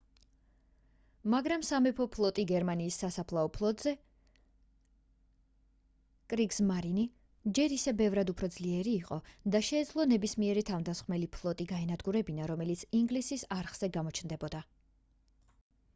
[1.31, 3.93] მაგრამ სამეფო ფლოტი გერმანიის საზღვაო ფლოტზე
[6.33, 7.05] კრიგსმარინი
[7.59, 9.21] ჯერ ისევ ბევრად უფრო ძლიერი იყო
[9.57, 14.65] და შეეძლო ნებისმიერი თავდამსხმელი ფლოტი გაენადგურებინა რომელიც ინგლისის არხზე გამოჩნდებოდა